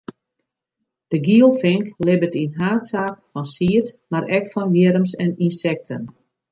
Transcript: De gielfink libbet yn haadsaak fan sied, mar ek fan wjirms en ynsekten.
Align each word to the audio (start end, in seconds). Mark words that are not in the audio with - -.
De 1.13 1.17
gielfink 1.27 1.85
libbet 2.07 2.39
yn 2.43 2.55
haadsaak 2.61 3.15
fan 3.31 3.47
sied, 3.53 3.87
mar 4.11 4.23
ek 4.37 4.45
fan 4.53 4.71
wjirms 4.75 5.11
en 5.23 5.31
ynsekten. 5.45 6.03